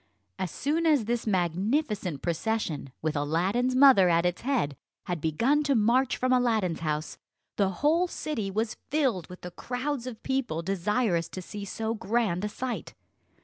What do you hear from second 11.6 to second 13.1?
so grand a sight.